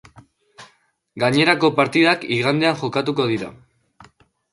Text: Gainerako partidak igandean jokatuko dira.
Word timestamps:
Gainerako 1.23 1.69
partidak 1.79 2.25
igandean 2.37 2.79
jokatuko 2.81 3.29
dira. 3.33 3.51